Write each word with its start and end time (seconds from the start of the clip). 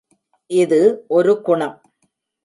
இது 0.49 0.79
ஒரு 1.07 1.41
குணம். 1.41 1.75